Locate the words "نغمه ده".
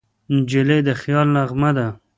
1.35-1.87